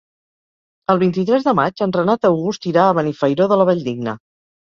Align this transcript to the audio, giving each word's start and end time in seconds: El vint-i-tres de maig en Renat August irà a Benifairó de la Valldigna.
El 0.93 1.01
vint-i-tres 1.01 1.43
de 1.49 1.53
maig 1.59 1.83
en 1.87 1.93
Renat 1.97 2.25
August 2.31 2.67
irà 2.71 2.85
a 2.93 2.97
Benifairó 3.01 3.49
de 3.53 3.59
la 3.63 3.67
Valldigna. 3.73 4.17